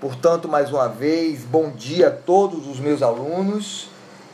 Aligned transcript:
Portanto, 0.00 0.46
mais 0.46 0.70
uma 0.70 0.88
vez, 0.88 1.40
bom 1.40 1.70
dia 1.70 2.06
a 2.06 2.10
todos 2.12 2.68
os 2.68 2.78
meus 2.78 3.02
alunos 3.02 3.88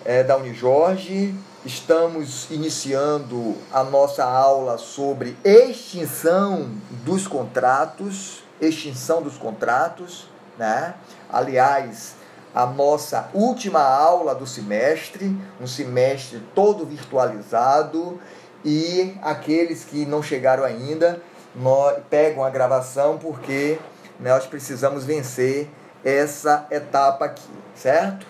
é, 0.04 0.22
da 0.22 0.36
Unijorge. 0.36 1.34
Estamos 1.64 2.50
iniciando 2.50 3.56
a 3.72 3.82
nossa 3.82 4.24
aula 4.24 4.76
sobre 4.76 5.34
extinção 5.42 6.70
dos 7.02 7.26
contratos, 7.26 8.42
extinção 8.60 9.22
dos 9.22 9.38
contratos, 9.38 10.28
né? 10.58 10.96
Aliás, 11.32 12.16
a 12.54 12.66
nossa 12.66 13.30
última 13.32 13.80
aula 13.80 14.34
do 14.34 14.46
semestre, 14.46 15.34
um 15.58 15.66
semestre 15.66 16.42
todo 16.54 16.84
virtualizado 16.84 18.20
e 18.62 19.16
aqueles 19.22 19.82
que 19.82 20.04
não 20.04 20.22
chegaram 20.22 20.62
ainda, 20.62 21.22
nós 21.56 21.96
pegam 22.10 22.44
a 22.44 22.50
gravação 22.50 23.16
porque 23.16 23.78
nós 24.20 24.46
precisamos 24.46 25.04
vencer 25.04 25.68
essa 26.04 26.66
etapa 26.70 27.24
aqui, 27.24 27.48
certo? 27.74 28.26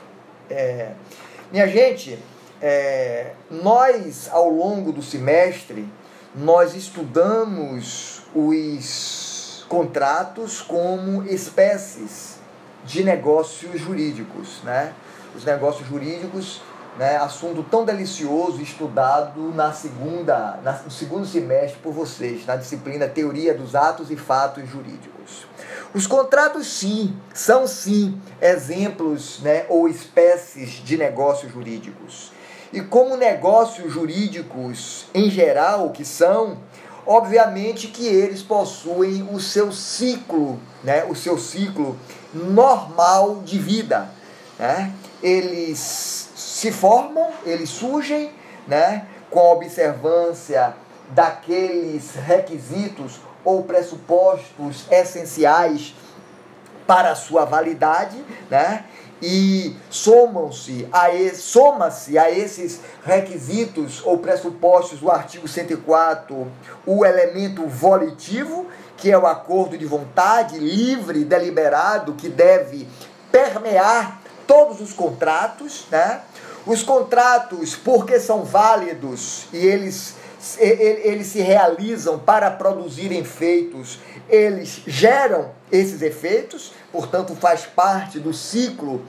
É, 0.48 0.92
minha 1.50 1.66
gente, 1.66 2.18
é, 2.60 3.32
nós 3.50 4.28
ao 4.30 4.48
longo 4.48 4.92
do 4.92 5.02
semestre 5.02 5.88
nós 6.34 6.74
estudamos 6.74 8.22
os 8.34 9.64
contratos 9.68 10.60
como 10.60 11.22
espécies 11.24 12.38
de 12.84 13.04
negócios 13.04 13.80
jurídicos, 13.80 14.60
né? 14.62 14.92
Os 15.34 15.44
negócios 15.44 15.86
jurídicos 15.88 16.60
né, 16.98 17.16
assunto 17.16 17.62
tão 17.64 17.84
delicioso 17.84 18.62
estudado 18.62 19.52
na 19.54 19.72
segunda, 19.72 20.58
na, 20.62 20.72
no 20.72 20.90
segundo 20.90 21.26
semestre 21.26 21.78
por 21.82 21.92
vocês, 21.92 22.46
na 22.46 22.56
disciplina 22.56 23.08
Teoria 23.08 23.54
dos 23.54 23.74
Atos 23.74 24.10
e 24.10 24.16
Fatos 24.16 24.68
Jurídicos. 24.68 25.46
Os 25.92 26.06
contratos, 26.06 26.66
sim, 26.66 27.16
são 27.32 27.66
sim 27.66 28.20
exemplos 28.40 29.40
né, 29.40 29.64
ou 29.68 29.88
espécies 29.88 30.82
de 30.84 30.96
negócios 30.96 31.52
jurídicos. 31.52 32.32
E 32.72 32.80
como 32.80 33.16
negócios 33.16 33.92
jurídicos 33.92 35.06
em 35.14 35.30
geral 35.30 35.90
que 35.90 36.04
são, 36.04 36.58
obviamente 37.06 37.88
que 37.88 38.06
eles 38.06 38.42
possuem 38.42 39.28
o 39.32 39.38
seu 39.38 39.70
ciclo, 39.70 40.58
né, 40.82 41.04
o 41.04 41.14
seu 41.14 41.38
ciclo 41.38 41.96
normal 42.32 43.42
de 43.44 43.58
vida. 43.58 44.08
Né? 44.58 44.92
Eles 45.22 46.23
se 46.64 46.72
formam, 46.72 47.28
eles 47.44 47.68
surgem, 47.68 48.32
né, 48.66 49.06
com 49.30 49.38
a 49.38 49.52
observância 49.52 50.74
daqueles 51.10 52.14
requisitos 52.14 53.20
ou 53.44 53.64
pressupostos 53.64 54.86
essenciais 54.90 55.94
para 56.86 57.10
a 57.10 57.14
sua 57.14 57.44
validade, 57.44 58.16
né? 58.50 58.86
E 59.20 59.76
somam-se 59.90 60.88
a 60.90 61.08
soma-se 61.34 62.18
a 62.18 62.30
esses 62.30 62.80
requisitos 63.04 64.00
ou 64.02 64.18
pressupostos 64.18 65.00
do 65.00 65.10
artigo 65.10 65.46
104 65.46 66.50
o 66.86 67.04
elemento 67.04 67.66
volitivo, 67.66 68.66
que 68.96 69.10
é 69.10 69.18
o 69.18 69.26
acordo 69.26 69.76
de 69.76 69.84
vontade 69.84 70.58
livre, 70.58 71.24
deliberado, 71.24 72.14
que 72.14 72.28
deve 72.30 72.88
permear 73.30 74.20
todos 74.46 74.80
os 74.80 74.92
contratos, 74.92 75.86
né? 75.90 76.22
Os 76.66 76.82
contratos, 76.82 77.76
porque 77.76 78.18
são 78.18 78.42
válidos 78.42 79.46
e 79.52 79.58
eles, 79.58 80.14
eles 80.58 81.26
se 81.26 81.40
realizam 81.40 82.18
para 82.18 82.50
produzir 82.50 83.12
efeitos, 83.12 83.98
eles 84.28 84.80
geram 84.86 85.50
esses 85.70 86.00
efeitos, 86.00 86.72
portanto, 86.90 87.34
faz 87.34 87.66
parte 87.66 88.18
do 88.18 88.32
ciclo 88.32 89.02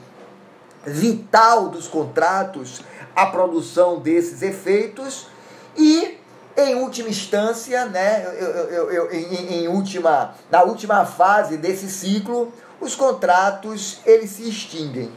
vital 0.84 1.68
dos 1.68 1.88
contratos 1.88 2.82
a 3.14 3.26
produção 3.26 3.98
desses 3.98 4.42
efeitos 4.42 5.28
e 5.76 6.18
em 6.56 6.74
última 6.76 7.08
instância, 7.08 7.84
né, 7.86 8.24
eu, 8.38 8.46
eu, 8.46 8.90
eu, 8.90 9.12
em, 9.12 9.64
em, 9.64 9.68
última, 9.68 10.34
na 10.50 10.62
última 10.62 11.04
fase 11.04 11.56
desse 11.56 11.90
ciclo, 11.90 12.52
os 12.80 12.94
contratos 12.94 14.00
eles 14.06 14.30
se 14.30 14.48
extinguem, 14.48 15.10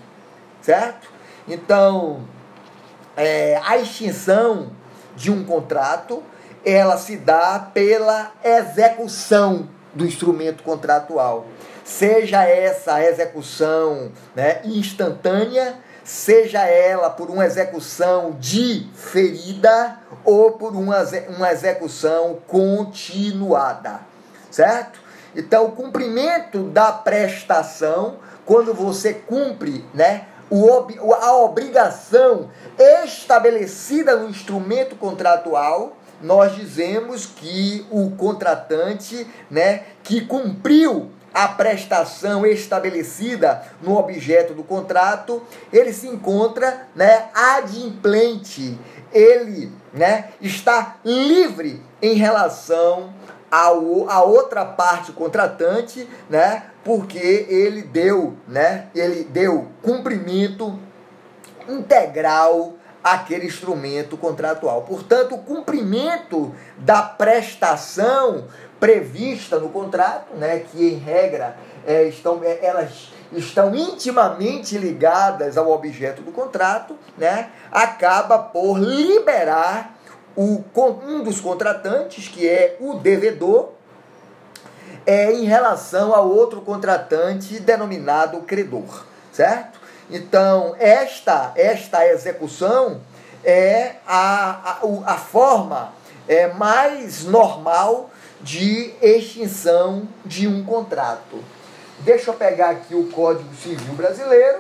certo? 0.62 1.19
Então, 1.48 2.22
é, 3.16 3.60
a 3.64 3.78
extinção 3.78 4.72
de 5.16 5.32
um 5.32 5.44
contrato, 5.44 6.24
ela 6.66 6.98
se 6.98 7.18
dá 7.18 7.60
pela 7.74 8.32
execução 8.44 9.68
do 9.94 10.06
instrumento 10.06 10.64
contratual. 10.64 11.46
Seja 11.84 12.44
essa 12.44 13.04
execução 13.04 14.12
né, 14.36 14.62
instantânea, 14.64 15.76
seja 16.04 16.66
ela 16.66 17.10
por 17.10 17.30
uma 17.30 17.46
execução 17.46 18.36
diferida 18.40 19.98
ou 20.24 20.54
por 20.54 20.74
uma, 20.74 21.04
uma 21.36 21.52
execução 21.52 22.40
continuada, 22.48 24.02
certo? 24.52 25.00
Então, 25.36 25.66
o 25.66 25.72
cumprimento 25.72 26.64
da 26.64 26.92
prestação, 26.92 28.18
quando 28.46 28.74
você 28.74 29.14
cumpre 29.14 29.86
né, 29.94 30.26
o, 30.50 31.14
a 31.14 31.38
obrigação 31.38 32.50
estabelecida 32.78 34.16
no 34.16 34.30
instrumento 34.30 34.96
contratual, 34.96 35.96
nós 36.22 36.56
dizemos 36.56 37.26
que 37.26 37.86
o 37.90 38.12
contratante, 38.12 39.28
né, 39.50 39.84
que 40.04 40.22
cumpriu 40.22 41.12
a 41.34 41.48
prestação 41.48 42.46
estabelecida 42.46 43.64
no 43.82 43.98
objeto 43.98 44.54
do 44.54 44.64
contrato, 44.64 45.42
ele 45.72 45.94
se 45.94 46.08
encontra, 46.08 46.88
né, 46.96 47.30
adimplente. 47.34 48.78
Ele, 49.14 49.72
né, 49.94 50.30
está 50.42 50.98
livre 51.04 51.82
em 52.02 52.16
relação 52.16 53.14
a 53.52 54.22
outra 54.24 54.64
parte 54.66 55.12
contratante, 55.12 56.08
né, 56.30 56.64
porque 56.84 57.46
ele 57.50 57.82
deu, 57.82 58.36
né, 58.48 58.88
ele 58.94 59.24
deu 59.24 59.68
cumprimento 59.82 60.78
integral 61.68 62.74
àquele 63.04 63.46
instrumento 63.46 64.18
contratual. 64.18 64.84
Portanto, 64.84 65.36
o 65.36 65.40
cumprimento 65.40 66.54
da 66.78 67.02
prestação 67.02 68.46
prevista 68.80 69.60
no 69.60 69.70
contrato, 69.70 70.36
né, 70.36 70.60
que 70.60 70.94
em 70.94 70.98
regra 70.98 71.58
é, 71.86 72.04
estão, 72.04 72.42
é, 72.44 72.60
elas 72.62 73.12
estão 73.32 73.76
intimamente 73.76 74.78
ligadas 74.78 75.58
ao 75.58 75.70
objeto 75.72 76.22
do 76.22 76.32
contrato, 76.32 76.98
né, 77.18 77.50
acaba 77.72 78.40
por 78.40 78.80
liberar 78.80 79.99
o, 80.40 80.64
um 81.06 81.22
dos 81.22 81.42
contratantes, 81.42 82.30
que 82.30 82.48
é 82.48 82.78
o 82.80 82.94
devedor, 82.94 83.72
é 85.06 85.34
em 85.34 85.44
relação 85.44 86.16
a 86.16 86.22
outro 86.22 86.62
contratante 86.62 87.60
denominado 87.60 88.40
credor, 88.44 89.04
certo? 89.34 89.78
Então, 90.10 90.78
esta, 90.80 91.52
esta 91.58 92.08
execução 92.08 93.02
é 93.44 93.96
a, 94.08 94.80
a, 94.82 95.14
a 95.14 95.18
forma 95.18 95.92
é, 96.26 96.48
mais 96.48 97.26
normal 97.26 98.10
de 98.40 98.94
extinção 99.02 100.08
de 100.26 100.48
um 100.48 100.64
contrato. 100.64 101.44
Deixa 102.00 102.32
eu 102.32 102.36
pegar 102.36 102.70
aqui 102.70 102.96
o 102.96 103.12
Código 103.12 103.54
Civil 103.56 103.94
Brasileiro. 103.94 104.60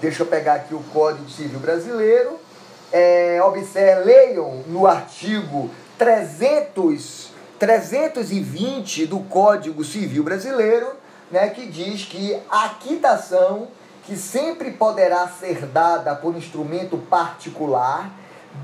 Deixa 0.00 0.22
eu 0.22 0.26
pegar 0.26 0.54
aqui 0.54 0.74
o 0.74 0.82
Código 0.84 1.28
Civil 1.28 1.60
Brasileiro. 1.60 2.40
É, 2.92 3.40
observe, 3.42 4.04
leiam 4.04 4.64
no 4.66 4.86
artigo 4.86 5.70
300 5.96 7.30
320 7.60 9.04
do 9.04 9.20
Código 9.20 9.84
Civil 9.84 10.24
Brasileiro, 10.24 10.92
né, 11.30 11.50
que 11.50 11.66
diz 11.66 12.06
que 12.06 12.34
a 12.50 12.70
quitação, 12.70 13.68
que 14.04 14.16
sempre 14.16 14.70
poderá 14.70 15.28
ser 15.28 15.66
dada 15.66 16.14
por 16.14 16.34
instrumento 16.34 16.96
particular, 16.96 18.10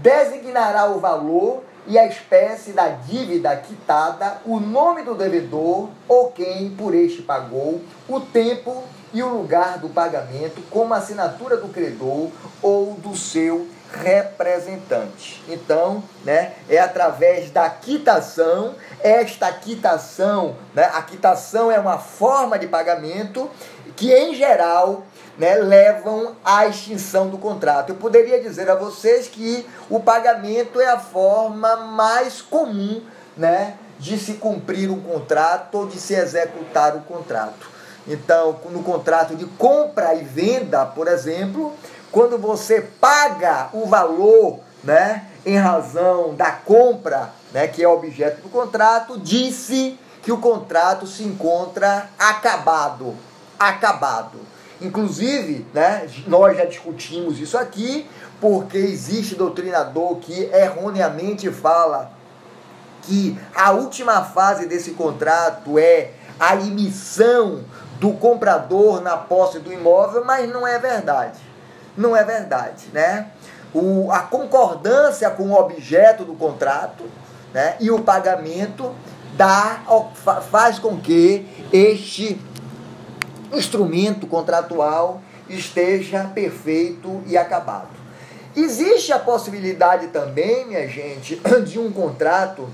designará 0.01 0.87
o 0.87 0.99
valor 0.99 1.63
e 1.87 1.99
a 1.99 2.07
espécie 2.07 2.73
da 2.73 2.89
dívida 2.89 3.55
quitada, 3.55 4.39
o 4.47 4.59
nome 4.59 5.03
do 5.03 5.15
devedor 5.15 5.91
ou 6.09 6.33
quem 6.33 6.71
por 6.71 6.95
este 6.95 7.21
pagou, 7.21 7.83
o 8.09 8.19
tempo 8.19 8.83
e 9.13 9.23
o 9.23 9.29
lugar 9.29 9.79
do 9.79 9.91
pagamento, 9.91 10.63
como 10.71 10.95
assinatura 10.95 11.59
do 11.59 11.69
credor 11.69 12.31
ou 12.63 12.95
do 12.95 13.15
seu 13.15 13.69
representante. 13.93 15.43
Então, 15.49 16.03
né, 16.25 16.53
é 16.69 16.79
através 16.79 17.51
da 17.51 17.69
quitação, 17.71 18.75
esta 19.01 19.51
quitação, 19.53 20.57
né, 20.75 20.91
a 20.93 21.03
quitação 21.03 21.71
é 21.71 21.79
uma 21.79 21.99
forma 21.99 22.59
de 22.59 22.67
pagamento 22.67 23.51
que, 23.95 24.13
em 24.13 24.35
geral, 24.35 25.05
né, 25.39 25.55
levam 25.57 26.37
à 26.45 26.67
extinção 26.67 27.29
do 27.29 27.39
contrato. 27.39 27.91
Eu 27.91 27.97
poderia 27.97 28.41
dizer 28.41 28.71
a 28.71 28.75
vocês 28.75 29.29
que 29.29 29.67
o 29.89 30.01
pagamento 30.01 30.81
é 30.81 30.89
a 30.89 30.99
forma 30.99 31.77
mais 31.77 32.41
comum 32.41 33.03
né, 33.37 33.77
de 33.99 34.19
se 34.19 34.35
cumprir 34.35 34.91
um 34.91 35.01
contrato 35.01 35.77
ou 35.77 35.87
de 35.87 35.99
se 35.99 36.15
executar 36.15 36.97
o 36.97 37.01
contrato. 37.01 37.77
Então, 38.09 38.61
no 38.71 38.83
contrato 38.83 39.35
de 39.35 39.45
compra 39.45 40.15
e 40.15 40.23
venda, 40.23 40.87
por 40.87 41.09
exemplo, 41.09 41.75
quando 42.11 42.39
você 42.39 42.81
paga 42.81 43.69
o 43.73 43.87
valor, 43.87 44.61
né, 44.83 45.27
em 45.45 45.57
razão 45.57 46.35
da 46.35 46.51
compra, 46.51 47.31
né, 47.53 47.67
que 47.67 47.83
é 47.83 47.89
objeto 47.89 48.43
do 48.43 48.49
contrato, 48.49 49.19
disse 49.19 49.99
que 50.23 50.33
o 50.33 50.39
contrato 50.39 51.07
se 51.07 51.23
encontra 51.23 52.09
acabado, 52.19 53.15
acabado. 53.59 54.39
Inclusive, 54.81 55.67
né, 55.73 56.09
nós 56.27 56.57
já 56.57 56.65
discutimos 56.65 57.39
isso 57.41 57.57
aqui, 57.57 58.09
porque 58.41 58.77
existe 58.77 59.35
doutrinador 59.35 60.17
que 60.17 60.51
erroneamente 60.53 61.51
fala 61.51 62.13
que 63.03 63.39
a 63.55 63.71
última 63.71 64.25
fase 64.25 64.67
desse 64.67 64.91
contrato 64.91 65.79
é 65.79 66.11
a 66.39 66.57
emissão 66.57 67.65
do 67.99 68.13
comprador 68.13 69.01
na 69.01 69.17
posse 69.17 69.59
do 69.59 69.73
imóvel, 69.73 70.25
mas 70.25 70.51
não 70.51 70.67
é 70.67 70.79
verdade. 70.79 71.39
Não 71.97 72.17
é 72.17 72.25
verdade, 72.25 72.87
né? 72.93 73.31
O, 73.73 74.11
a 74.11 74.21
concordância 74.21 75.29
com 75.31 75.51
o 75.51 75.59
objeto 75.59 76.25
do 76.25 76.35
contrato 76.35 77.05
né, 77.53 77.77
e 77.81 77.91
o 77.91 78.01
pagamento 78.01 78.95
dá, 79.37 79.83
faz 80.51 80.79
com 80.79 80.99
que 80.99 81.47
este 81.73 82.41
instrumento 83.53 84.27
contratual 84.27 85.21
esteja 85.49 86.25
perfeito 86.35 87.23
e 87.27 87.37
acabado. 87.37 87.89
Existe 88.55 89.13
a 89.13 89.19
possibilidade 89.19 90.09
também, 90.09 90.67
minha 90.67 90.89
gente, 90.89 91.41
de 91.67 91.79
um 91.79 91.93
contrato 91.93 92.69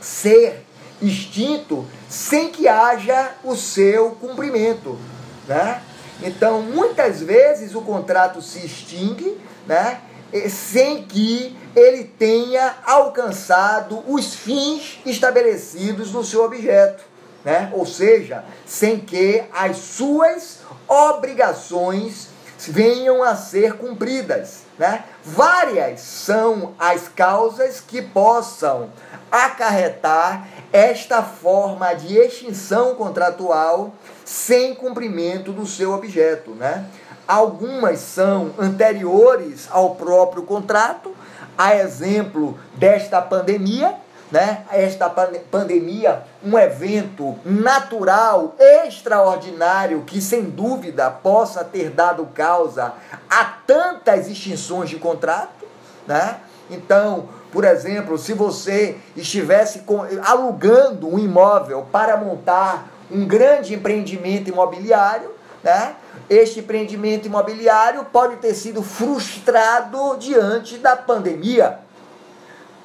ser 0.00 0.64
extinto 1.02 1.86
sem 2.08 2.50
que 2.50 2.66
haja 2.66 3.32
o 3.42 3.54
seu 3.54 4.12
cumprimento, 4.12 4.98
né? 5.46 5.82
Então, 6.22 6.62
muitas 6.62 7.20
vezes 7.20 7.74
o 7.74 7.82
contrato 7.82 8.40
se 8.40 8.64
extingue, 8.64 9.38
né? 9.66 10.00
Sem 10.48 11.02
que 11.04 11.56
ele 11.76 12.04
tenha 12.04 12.76
alcançado 12.84 14.02
os 14.08 14.34
fins 14.34 15.00
estabelecidos 15.06 16.12
no 16.12 16.24
seu 16.24 16.44
objeto, 16.44 17.04
né? 17.44 17.70
Ou 17.72 17.86
seja, 17.86 18.44
sem 18.66 18.98
que 18.98 19.44
as 19.52 19.76
suas 19.76 20.60
obrigações 20.88 22.28
venham 22.58 23.22
a 23.22 23.36
ser 23.36 23.74
cumpridas, 23.74 24.62
né? 24.78 25.04
Várias 25.24 26.00
são 26.00 26.74
as 26.78 27.08
causas 27.08 27.80
que 27.80 28.00
possam 28.02 28.90
acarretar 29.30 30.48
esta 30.74 31.22
forma 31.22 31.94
de 31.94 32.18
extinção 32.18 32.96
contratual 32.96 33.92
sem 34.24 34.74
cumprimento 34.74 35.52
do 35.52 35.64
seu 35.64 35.92
objeto, 35.92 36.50
né? 36.50 36.86
Algumas 37.28 38.00
são 38.00 38.50
anteriores 38.58 39.68
ao 39.70 39.94
próprio 39.94 40.42
contrato, 40.42 41.14
a 41.56 41.76
exemplo 41.76 42.58
desta 42.74 43.22
pandemia, 43.22 43.94
né? 44.32 44.64
Esta 44.72 45.08
pandemia, 45.08 46.24
um 46.44 46.58
evento 46.58 47.38
natural, 47.44 48.56
extraordinário, 48.58 50.02
que 50.02 50.20
sem 50.20 50.42
dúvida 50.42 51.08
possa 51.08 51.62
ter 51.62 51.90
dado 51.90 52.26
causa 52.34 52.94
a 53.30 53.44
tantas 53.44 54.26
extinções 54.26 54.90
de 54.90 54.96
contrato, 54.96 55.68
né? 56.04 56.40
Então, 56.70 57.28
por 57.52 57.64
exemplo, 57.64 58.18
se 58.18 58.32
você 58.32 58.96
estivesse 59.16 59.84
alugando 60.24 61.08
um 61.08 61.18
imóvel 61.18 61.86
para 61.92 62.16
montar 62.16 62.88
um 63.10 63.26
grande 63.26 63.74
empreendimento 63.74 64.48
imobiliário, 64.48 65.30
né? 65.62 65.94
Este 66.28 66.60
empreendimento 66.60 67.26
imobiliário 67.26 68.04
pode 68.04 68.36
ter 68.36 68.54
sido 68.54 68.82
frustrado 68.82 70.16
diante 70.18 70.78
da 70.78 70.96
pandemia. 70.96 71.78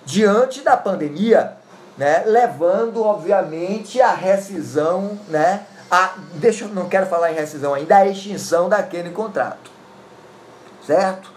Diante 0.06 0.62
da 0.62 0.78
pandemia, 0.78 1.58
né? 1.98 2.24
Levando, 2.26 3.04
obviamente, 3.04 4.02
à 4.02 4.14
rescisão, 4.14 5.18
né? 5.28 5.66
A, 5.90 6.14
deixa 6.36 6.68
não 6.68 6.88
quero 6.88 7.08
falar 7.08 7.32
em 7.32 7.36
rescisão 7.36 7.74
ainda, 7.74 7.98
a 7.98 8.08
extinção 8.08 8.70
daquele 8.70 9.10
contrato. 9.10 9.72
Certo? 10.86 11.32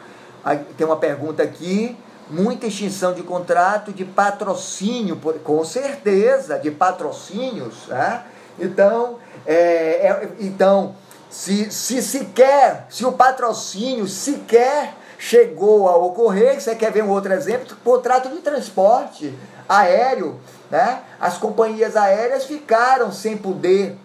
Aí, 0.45 0.59
tem 0.77 0.87
uma 0.87 0.97
pergunta 0.97 1.43
aqui 1.43 1.97
muita 2.32 2.67
extinção 2.67 3.12
de 3.12 3.23
contrato, 3.23 3.93
de 3.93 4.05
patrocínio, 4.05 5.17
com 5.44 5.64
certeza, 5.64 6.58
de 6.58 6.70
patrocínios. 6.70 7.87
Né? 7.88 8.23
Então, 8.58 9.19
é, 9.46 9.55
é, 9.55 10.29
então 10.40 10.94
se, 11.29 11.70
se 11.70 12.02
sequer, 12.02 12.87
se 12.88 13.05
o 13.05 13.12
patrocínio 13.12 14.08
sequer 14.08 14.94
chegou 15.19 15.88
a 15.88 15.96
ocorrer, 15.96 16.61
você 16.61 16.75
quer 16.75 16.90
ver 16.90 17.05
um 17.05 17.11
outro 17.11 17.32
exemplo? 17.32 17.76
Contrato 17.84 18.29
de 18.29 18.38
transporte 18.38 19.32
aéreo, 19.69 20.40
né? 20.70 21.02
As 21.20 21.38
companhias 21.38 21.96
aéreas 21.96 22.44
ficaram 22.44 23.12
sem 23.12 23.37
poder, 23.37 23.96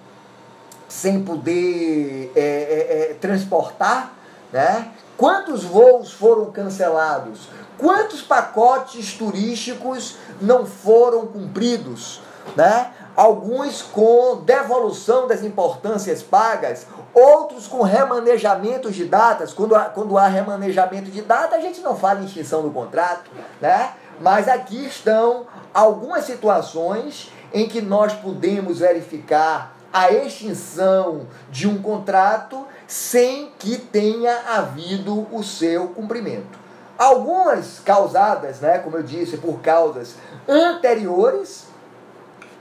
sem 0.88 1.24
poder 1.24 2.32
é, 2.36 2.40
é, 2.40 3.12
é 3.12 3.14
transportar, 3.20 4.14
né? 4.52 4.92
Quantos 5.18 5.64
voos 5.64 6.14
foram 6.14 6.52
cancelados? 6.52 7.50
Quantos 7.78 8.22
pacotes 8.22 9.14
turísticos 9.14 10.18
não 10.42 10.66
foram 10.66 11.28
cumpridos? 11.28 12.22
Né? 12.56 12.92
Alguns 13.16 13.82
com 13.82 14.42
devolução 14.44 15.28
das 15.28 15.44
importâncias 15.44 16.24
pagas, 16.24 16.88
outros 17.14 17.68
com 17.68 17.82
remanejamentos 17.82 18.96
de 18.96 19.06
datas. 19.06 19.54
Quando 19.54 19.76
há, 19.76 19.86
quando 19.86 20.18
há 20.18 20.28
remanejamento 20.28 21.10
de 21.10 21.22
data, 21.22 21.56
a 21.56 21.60
gente 21.60 21.82
não 21.82 21.96
fala 21.96 22.22
em 22.22 22.26
extinção 22.26 22.62
do 22.62 22.72
contrato, 22.72 23.30
né? 23.60 23.94
Mas 24.20 24.48
aqui 24.48 24.86
estão 24.86 25.46
algumas 25.74 26.26
situações 26.26 27.32
em 27.54 27.68
que 27.68 27.82
nós 27.82 28.14
podemos 28.14 28.80
verificar 28.80 29.76
a 29.92 30.12
extinção 30.12 31.28
de 31.50 31.68
um 31.68 31.82
contrato 31.82 32.66
sem 32.88 33.52
que 33.58 33.78
tenha 33.78 34.56
havido 34.56 35.28
o 35.32 35.44
seu 35.44 35.90
cumprimento. 35.90 36.67
Algumas 36.98 37.80
causadas, 37.80 38.60
né, 38.60 38.80
como 38.80 38.98
eu 38.98 39.04
disse, 39.04 39.38
por 39.38 39.60
causas 39.62 40.16
anteriores, 40.48 41.66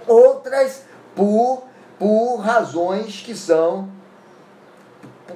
outras 0.07 0.83
por, 1.15 1.65
por 1.99 2.37
razões 2.37 3.23
que 3.23 3.35
são 3.35 3.89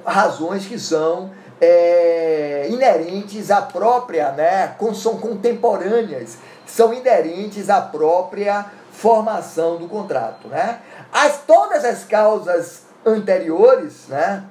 razões 0.05 0.65
que 0.65 0.79
são 0.79 1.31
é, 1.59 2.67
inerentes 2.69 3.51
à 3.51 3.61
própria, 3.61 4.31
né, 4.31 4.75
são 4.95 5.17
contemporâneas, 5.17 6.37
são 6.65 6.93
inerentes 6.93 7.69
à 7.69 7.81
própria 7.81 8.65
formação 8.91 9.77
do 9.77 9.87
contrato, 9.87 10.47
né? 10.47 10.79
As 11.11 11.41
todas 11.45 11.83
as 11.85 12.03
causas 12.03 12.83
anteriores, 13.05 14.07
né, 14.07 14.43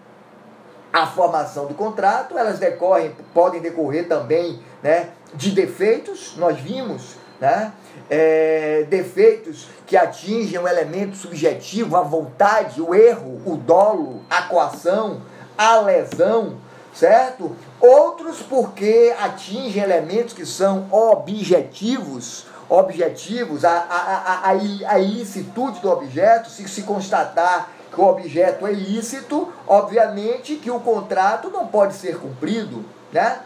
a 0.92 1.06
formação 1.06 1.66
do 1.66 1.74
contrato, 1.74 2.36
elas 2.36 2.58
decorrem, 2.58 3.14
podem 3.32 3.60
decorrer 3.60 4.08
também 4.08 4.60
né, 4.82 5.10
de 5.34 5.50
defeitos, 5.52 6.36
nós 6.36 6.58
vimos, 6.58 7.16
né, 7.40 7.72
é, 8.08 8.86
defeitos 8.88 9.68
que 9.86 9.96
atingem 9.96 10.58
o 10.58 10.68
elemento 10.68 11.16
subjetivo, 11.16 11.96
a 11.96 12.02
vontade, 12.02 12.82
o 12.82 12.94
erro, 12.94 13.40
o 13.46 13.56
dolo, 13.56 14.22
a 14.28 14.42
coação, 14.42 15.22
a 15.56 15.80
lesão, 15.80 16.56
certo? 16.94 17.56
Outros 17.80 18.42
porque 18.42 19.14
atingem 19.20 19.82
elementos 19.82 20.34
que 20.34 20.44
são 20.44 20.86
objetivos, 20.90 22.46
objetivos, 22.68 23.64
a, 23.64 23.70
a, 23.70 24.50
a, 24.50 24.92
a, 24.92 24.98
ilicitude 25.00 25.80
do 25.80 25.90
objeto, 25.90 26.48
se 26.48 26.68
se 26.68 26.82
constatar 26.82 27.68
o 28.00 28.08
objeto 28.08 28.66
é 28.66 28.72
ilícito, 28.72 29.52
obviamente 29.66 30.56
que 30.56 30.70
o 30.70 30.80
contrato 30.80 31.50
não 31.50 31.66
pode 31.66 31.94
ser 31.94 32.18
cumprido, 32.18 32.84
né? 33.12 33.40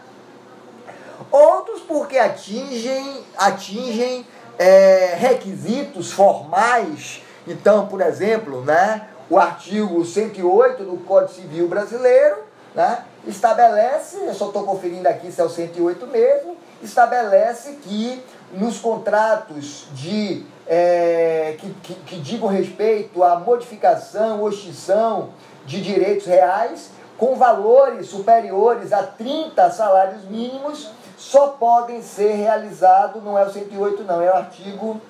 Outros 1.31 1.81
porque 1.81 2.17
atingem, 2.17 3.23
atingem 3.37 4.25
é, 4.57 5.15
requisitos 5.17 6.11
formais. 6.11 7.21
Então, 7.45 7.87
por 7.87 8.01
exemplo, 8.01 8.61
né, 8.61 9.07
o 9.29 9.37
artigo 9.37 10.05
108 10.05 10.83
do 10.83 10.97
Código 11.05 11.33
Civil 11.33 11.67
Brasileiro 11.67 12.37
né, 12.73 13.03
estabelece, 13.27 14.17
eu 14.17 14.33
só 14.33 14.47
estou 14.47 14.63
conferindo 14.63 15.07
aqui 15.07 15.31
se 15.31 15.41
é 15.41 15.43
o 15.43 15.49
108 15.49 16.07
mesmo, 16.07 16.57
estabelece 16.81 17.73
que 17.81 18.23
nos 18.53 18.77
contratos 18.79 19.87
de 19.93 20.45
é, 20.67 21.55
que, 21.59 21.69
que, 21.83 21.93
que 21.93 22.15
digam 22.17 22.47
respeito 22.47 23.23
à 23.23 23.39
modificação 23.39 24.41
ou 24.41 24.49
extinção 24.49 25.29
de 25.65 25.81
direitos 25.81 26.25
reais 26.25 26.91
com 27.17 27.35
valores 27.35 28.07
superiores 28.07 28.91
a 28.91 29.03
30 29.03 29.71
salários 29.71 30.23
mínimos 30.25 30.89
só 31.17 31.49
podem 31.49 32.01
ser 32.01 32.33
realizados, 32.33 33.23
não 33.23 33.37
é 33.37 33.45
o 33.45 33.49
108 33.49 34.03
não, 34.03 34.21
é 34.21 34.29
o 34.29 34.35
artigo 34.35 35.01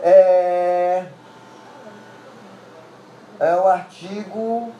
é, 0.00 1.04
É 3.40 3.56
o 3.56 3.66
artigo. 3.66 4.72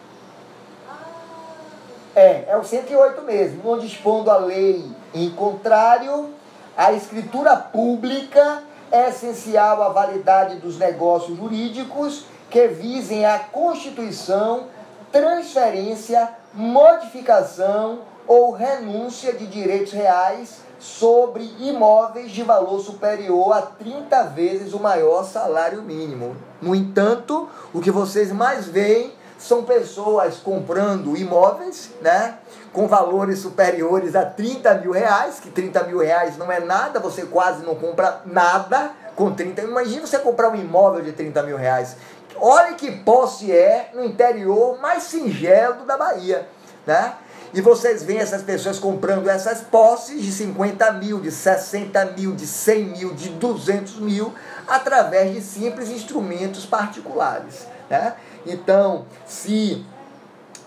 É, 2.14 2.44
é 2.48 2.56
o 2.56 2.62
108 2.62 3.22
mesmo, 3.22 3.68
onde 3.68 3.86
expondo 3.86 4.30
a 4.30 4.36
lei 4.36 4.88
em 5.12 5.30
contrário, 5.30 6.32
a 6.76 6.92
escritura 6.92 7.56
pública 7.56 8.62
essencial 8.94 9.82
à 9.82 9.88
validade 9.88 10.56
dos 10.56 10.78
negócios 10.78 11.36
jurídicos 11.36 12.26
que 12.48 12.68
visem 12.68 13.26
a 13.26 13.38
constituição, 13.38 14.68
transferência, 15.10 16.30
modificação 16.52 18.00
ou 18.26 18.52
renúncia 18.52 19.32
de 19.32 19.46
direitos 19.46 19.92
reais 19.92 20.60
sobre 20.78 21.50
imóveis 21.58 22.30
de 22.30 22.42
valor 22.42 22.78
superior 22.80 23.52
a 23.52 23.62
30 23.62 24.22
vezes 24.24 24.72
o 24.72 24.78
maior 24.78 25.24
salário 25.24 25.82
mínimo. 25.82 26.36
No 26.60 26.74
entanto, 26.74 27.48
o 27.72 27.80
que 27.80 27.90
vocês 27.90 28.30
mais 28.30 28.66
veem 28.66 29.12
são 29.44 29.62
pessoas 29.62 30.38
comprando 30.38 31.14
imóveis, 31.18 31.90
né? 32.00 32.38
Com 32.72 32.88
valores 32.88 33.40
superiores 33.40 34.16
a 34.16 34.24
30 34.24 34.74
mil 34.76 34.90
reais, 34.90 35.38
que 35.38 35.50
30 35.50 35.82
mil 35.84 35.98
reais 35.98 36.38
não 36.38 36.50
é 36.50 36.60
nada, 36.60 36.98
você 36.98 37.26
quase 37.26 37.62
não 37.62 37.74
compra 37.74 38.22
nada 38.24 38.92
com 39.14 39.34
30 39.34 39.60
Imagina 39.60 40.06
você 40.06 40.18
comprar 40.18 40.48
um 40.48 40.56
imóvel 40.56 41.02
de 41.02 41.12
30 41.12 41.42
mil 41.42 41.58
reais. 41.58 41.96
Olha 42.36 42.72
que 42.72 42.90
posse 42.90 43.52
é 43.52 43.90
no 43.92 44.02
interior 44.02 44.80
mais 44.80 45.02
singelo 45.02 45.84
da 45.84 45.98
Bahia, 45.98 46.48
né? 46.86 47.12
E 47.52 47.60
vocês 47.60 48.02
veem 48.02 48.20
essas 48.20 48.42
pessoas 48.42 48.78
comprando 48.78 49.28
essas 49.28 49.60
posses 49.60 50.22
de 50.22 50.32
50 50.32 50.90
mil, 50.94 51.20
de 51.20 51.30
60 51.30 52.04
mil, 52.16 52.34
de 52.34 52.46
100 52.46 52.84
mil, 52.84 53.14
de 53.14 53.28
200 53.28 54.00
mil, 54.00 54.32
através 54.66 55.34
de 55.34 55.40
simples 55.42 55.90
instrumentos 55.90 56.64
particulares. 56.66 57.66
Né? 57.88 58.14
Então, 58.46 59.06
se 59.26 59.84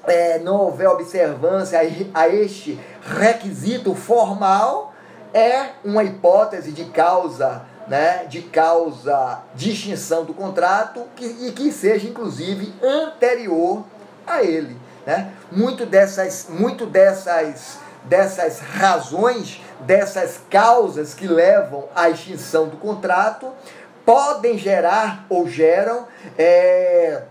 é, 0.05 0.39
não 0.39 0.57
houver 0.61 0.87
observância 0.89 1.79
a 2.13 2.27
este 2.29 2.79
requisito 3.01 3.93
formal, 3.93 4.93
é 5.33 5.71
uma 5.83 6.03
hipótese 6.03 6.71
de 6.71 6.85
causa, 6.85 7.63
né, 7.87 8.25
de 8.27 8.41
causa 8.41 9.39
de 9.53 9.71
extinção 9.71 10.25
do 10.25 10.33
contrato 10.33 11.03
que, 11.15 11.25
e 11.25 11.51
que 11.51 11.71
seja 11.71 12.07
inclusive 12.07 12.73
anterior 12.81 13.85
a 14.25 14.43
ele. 14.43 14.77
Né? 15.05 15.31
Muito 15.51 15.85
dessas, 15.85 16.47
muito 16.49 16.85
dessas, 16.85 17.77
dessas 18.03 18.59
razões, 18.59 19.61
dessas 19.81 20.39
causas 20.49 21.13
que 21.13 21.27
levam 21.27 21.85
à 21.95 22.09
extinção 22.09 22.67
do 22.67 22.77
contrato, 22.77 23.51
podem 24.05 24.57
gerar 24.57 25.25
ou 25.29 25.47
geram 25.47 26.07
é, 26.37 27.23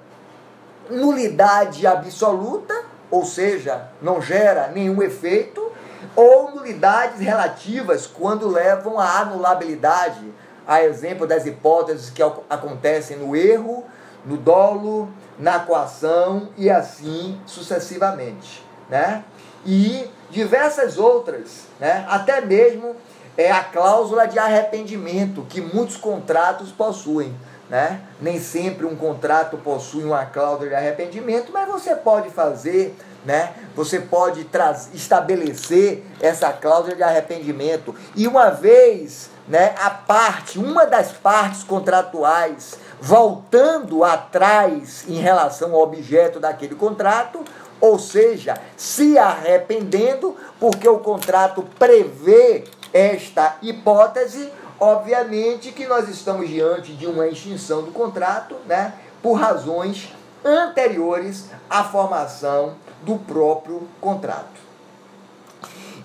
nulidade 0.90 1.87
absoluta, 1.87 2.75
ou 3.11 3.25
seja, 3.25 3.88
não 4.02 4.21
gera 4.21 4.69
nenhum 4.69 5.02
efeito, 5.02 5.73
ou 6.14 6.55
nulidades 6.55 7.21
relativas 7.21 8.07
quando 8.07 8.49
levam 8.49 8.99
à 8.99 9.21
anulabilidade, 9.21 10.33
a 10.66 10.83
exemplo 10.83 11.26
das 11.26 11.47
hipóteses 11.47 12.11
que 12.11 12.23
acontecem 12.23 13.16
no 13.16 13.37
erro, 13.37 13.85
no 14.25 14.37
dolo, 14.37 15.09
na 15.38 15.61
coação 15.61 16.49
e 16.57 16.69
assim 16.69 17.40
sucessivamente, 17.47 18.64
né? 18.88 19.23
E 19.64 20.11
diversas 20.31 20.99
outras, 20.99 21.66
né? 21.78 22.05
Até 22.09 22.40
mesmo 22.40 22.97
é 23.37 23.50
a 23.52 23.62
cláusula 23.62 24.26
de 24.26 24.38
arrependimento 24.38 25.43
que 25.49 25.61
muitos 25.61 25.97
contratos 25.97 26.73
possuem, 26.73 27.37
né? 27.68 28.00
Nem 28.20 28.40
sempre 28.40 28.87
um 28.87 28.96
contrato 28.96 29.56
possui 29.58 30.04
uma 30.04 30.25
cláusula 30.25 30.68
de 30.68 30.75
arrependimento, 30.75 31.50
mas 31.52 31.68
você 31.68 31.94
pode 31.94 32.30
fazer, 32.30 32.96
né? 33.25 33.52
Você 33.75 34.00
pode 34.00 34.49
estabelecer 34.94 36.04
essa 36.20 36.52
cláusula 36.52 36.94
de 36.94 37.02
arrependimento 37.02 37.94
e 38.14 38.26
uma 38.28 38.50
vez, 38.50 39.30
né, 39.49 39.75
a 39.82 39.90
parte, 39.90 40.58
uma 40.58 40.85
das 40.87 41.12
partes 41.12 41.64
contratuais 41.64 42.78
voltando 43.00 44.04
atrás 44.04 45.04
em 45.08 45.20
relação 45.20 45.75
ao 45.75 45.82
objeto 45.82 46.40
daquele 46.40 46.75
contrato, 46.75 47.44
ou 47.80 47.99
seja, 47.99 48.54
se 48.76 49.18
arrependendo, 49.18 50.35
porque 50.58 50.88
o 50.88 50.99
contrato 50.99 51.62
prevê 51.78 52.64
esta 52.92 53.56
hipótese, 53.61 54.50
obviamente 54.78 55.73
que 55.73 55.87
nós 55.87 56.09
estamos 56.09 56.49
diante 56.49 56.92
de 56.92 57.06
uma 57.06 57.26
extinção 57.26 57.83
do 57.83 57.92
contrato, 57.92 58.56
né, 58.66 58.95
por 59.23 59.35
razões 59.35 60.12
anteriores 60.45 61.50
à 61.68 61.83
formação 61.85 62.75
do 63.02 63.16
próprio 63.18 63.88
contrato. 64.00 64.66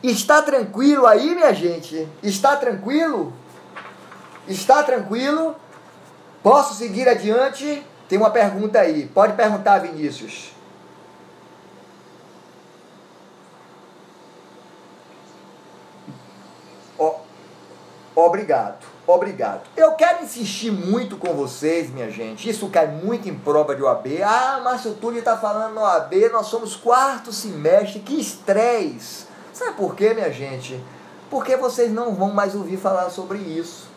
Está 0.04 0.42
tranquilo 0.42 1.06
aí, 1.06 1.36
minha 1.36 1.54
gente? 1.54 2.08
Está 2.24 2.56
tranquilo? 2.56 3.32
Está 4.48 4.82
tranquilo? 4.82 5.56
Posso 6.42 6.74
seguir 6.74 7.08
adiante? 7.08 7.84
Tem 8.10 8.18
uma 8.18 8.32
pergunta 8.32 8.80
aí. 8.80 9.06
Pode 9.06 9.34
perguntar, 9.34 9.80
Vinícius. 9.80 10.51
Obrigado, 18.24 18.86
obrigado. 19.08 19.62
Eu 19.76 19.94
quero 19.94 20.24
insistir 20.24 20.72
muito 20.72 21.18
com 21.18 21.34
vocês, 21.34 21.90
minha 21.90 22.12
gente. 22.12 22.48
Isso 22.48 22.70
cai 22.70 22.86
muito 22.88 23.28
em 23.28 23.34
prova 23.34 23.76
de 23.76 23.82
OAB. 23.82 24.22
Ah, 24.24 24.62
Márcio 24.64 24.94
Túlio 24.94 25.20
está 25.20 25.36
falando 25.36 25.74
no 25.74 25.82
OAB, 25.82 26.14
nós 26.32 26.46
somos 26.46 26.76
quarto 26.76 27.34
semestre, 27.34 28.00
que 28.00 28.22
estresse. 28.22 29.26
Sabe 29.52 29.76
por 29.76 29.96
quê, 29.96 30.14
minha 30.14 30.32
gente? 30.32 30.80
Porque 31.32 31.56
vocês 31.56 31.92
não 31.92 32.14
vão 32.14 32.32
mais 32.32 32.54
ouvir 32.54 32.78
falar 32.78 33.10
sobre 33.10 33.40
isso. 33.40 33.91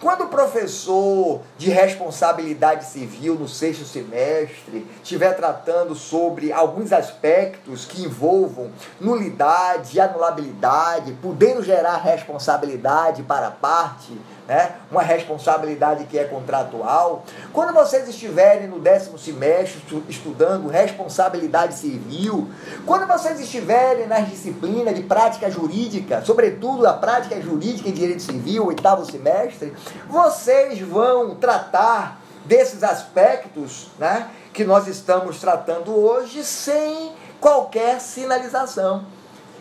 Quando 0.00 0.24
o 0.24 0.28
professor 0.28 1.40
de 1.56 1.70
responsabilidade 1.70 2.84
civil 2.84 3.34
no 3.34 3.48
sexto 3.48 3.84
semestre 3.84 4.86
estiver 5.02 5.34
tratando 5.34 5.96
sobre 5.96 6.52
alguns 6.52 6.92
aspectos 6.92 7.84
que 7.84 8.02
envolvam 8.02 8.70
nulidade, 9.00 9.98
anulabilidade, 9.98 11.18
podendo 11.20 11.64
gerar 11.64 11.96
responsabilidade 11.96 13.24
para 13.24 13.48
a 13.48 13.50
parte, 13.50 14.12
né? 14.48 14.76
uma 14.90 15.02
responsabilidade 15.02 16.04
que 16.04 16.18
é 16.18 16.24
contratual. 16.24 17.24
Quando 17.52 17.74
vocês 17.74 18.08
estiverem 18.08 18.66
no 18.66 18.78
décimo 18.80 19.18
semestre 19.18 19.82
estudando 20.08 20.68
responsabilidade 20.68 21.74
civil, 21.74 22.48
quando 22.86 23.06
vocês 23.06 23.38
estiverem 23.40 24.06
nas 24.06 24.28
disciplinas 24.28 24.94
de 24.94 25.02
prática 25.02 25.50
jurídica, 25.50 26.22
sobretudo 26.22 26.86
a 26.86 26.94
prática 26.94 27.40
jurídica 27.42 27.88
em 27.88 27.92
direito 27.92 28.22
civil, 28.22 28.66
oitavo 28.66 29.04
semestre, 29.04 29.74
vocês 30.08 30.80
vão 30.80 31.34
tratar 31.34 32.20
desses 32.44 32.82
aspectos 32.82 33.88
né, 33.98 34.30
que 34.52 34.64
nós 34.64 34.88
estamos 34.88 35.38
tratando 35.38 35.94
hoje 35.94 36.42
sem 36.42 37.12
qualquer 37.40 38.00
sinalização. 38.00 39.04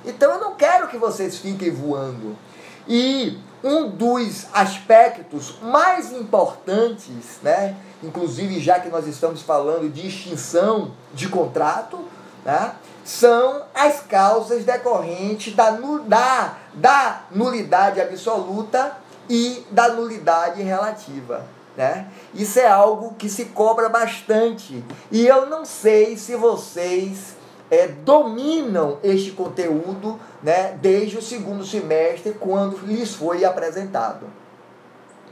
Então 0.05 0.31
eu 0.33 0.39
não 0.39 0.55
quero 0.55 0.87
que 0.87 0.97
vocês 0.97 1.37
fiquem 1.37 1.69
voando. 1.69 2.35
E 2.87 3.37
um 3.63 3.89
dos 3.89 4.47
aspectos 4.53 5.59
mais 5.61 6.13
importantes, 6.13 7.39
né, 7.43 7.75
inclusive 8.01 8.59
já 8.61 8.79
que 8.79 8.89
nós 8.89 9.05
estamos 9.07 9.41
falando 9.41 9.91
de 9.91 10.07
extinção 10.07 10.91
de 11.13 11.27
contrato, 11.27 11.99
né, 12.45 12.73
são 13.03 13.63
as 13.73 13.99
causas 14.01 14.63
decorrentes 14.63 15.53
da, 15.53 15.71
da, 16.05 16.57
da 16.73 17.21
nulidade 17.31 17.99
absoluta 17.99 18.95
e 19.29 19.65
da 19.71 19.89
nulidade 19.89 20.61
relativa. 20.61 21.45
Né? 21.75 22.07
Isso 22.33 22.59
é 22.59 22.67
algo 22.67 23.13
que 23.15 23.29
se 23.29 23.45
cobra 23.45 23.87
bastante. 23.87 24.83
E 25.11 25.27
eu 25.27 25.45
não 25.45 25.63
sei 25.63 26.17
se 26.17 26.35
vocês 26.35 27.35
é, 27.69 27.87
dominam 27.87 28.97
este 29.03 29.31
conteúdo 29.31 30.19
né, 30.41 30.77
desde 30.81 31.17
o 31.17 31.21
segundo 31.21 31.65
semestre, 31.65 32.33
quando 32.39 32.77
lhes 32.85 33.13
foi 33.13 33.45
apresentado. 33.45 34.25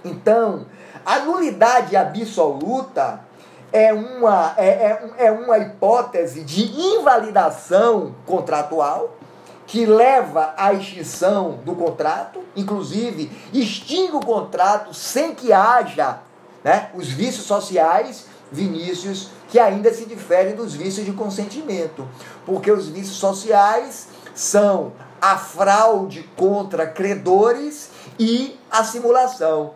Então, 0.03 0.67
a 1.03 1.19
nulidade 1.19 1.95
absoluta 1.95 3.21
é 3.73 3.91
uma, 3.91 4.53
é, 4.57 4.67
é, 4.67 5.11
é 5.17 5.31
uma 5.31 5.57
hipótese 5.57 6.43
de 6.43 6.63
invalidação 6.79 8.13
contratual 8.25 9.17
que 9.67 9.85
leva 9.85 10.53
à 10.57 10.73
extinção 10.73 11.59
do 11.65 11.75
contrato, 11.75 12.43
inclusive 12.55 13.31
extingue 13.53 14.15
o 14.15 14.19
contrato 14.19 14.93
sem 14.93 15.33
que 15.33 15.51
haja 15.51 16.19
né, 16.63 16.89
os 16.93 17.07
vícios 17.07 17.45
sociais, 17.45 18.25
Vinícius, 18.51 19.29
que 19.49 19.59
ainda 19.59 19.93
se 19.93 20.05
diferem 20.05 20.55
dos 20.55 20.73
vícios 20.73 21.05
de 21.05 21.11
consentimento, 21.11 22.07
porque 22.45 22.71
os 22.71 22.87
vícios 22.87 23.17
sociais 23.17 24.07
são 24.33 24.93
a 25.21 25.37
fraude 25.37 26.29
contra 26.35 26.85
credores 26.85 27.89
e 28.19 28.59
a 28.69 28.83
simulação, 28.83 29.73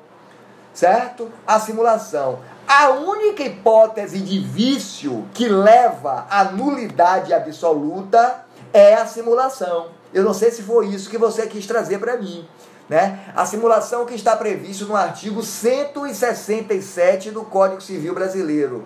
certo? 0.73 1.31
A 1.47 1.59
simulação. 1.59 2.39
a 2.67 2.89
única 2.91 3.41
hipótese 3.41 4.19
de 4.19 4.39
vício 4.39 5.27
que 5.33 5.47
leva 5.47 6.27
à 6.29 6.43
nulidade 6.43 7.33
absoluta 7.33 8.45
é 8.73 8.95
a 8.95 9.05
simulação. 9.05 9.87
Eu 10.13 10.23
não 10.23 10.33
sei 10.33 10.51
se 10.51 10.63
foi 10.63 10.87
isso 10.87 11.09
que 11.09 11.17
você 11.17 11.47
quis 11.47 11.65
trazer 11.65 11.99
para 11.99 12.17
mim. 12.17 12.47
Né? 12.87 13.19
A 13.35 13.45
simulação 13.45 14.05
que 14.05 14.15
está 14.15 14.35
previsto 14.35 14.85
no 14.85 14.95
artigo 14.95 15.43
167 15.43 17.29
do 17.29 17.43
Código 17.43 17.81
Civil 17.81 18.15
Brasileiro. 18.15 18.85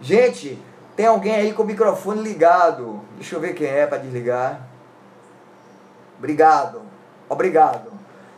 Gente, 0.00 0.58
tem 0.96 1.06
alguém 1.06 1.34
aí 1.34 1.52
com 1.52 1.62
o 1.62 1.66
microfone 1.66 2.20
ligado. 2.20 3.00
Deixa 3.16 3.36
eu 3.36 3.40
ver 3.40 3.54
quem 3.54 3.68
é 3.68 3.86
para 3.86 3.98
desligar. 3.98 4.60
Obrigado. 6.18 6.82
Obrigado. 7.28 7.92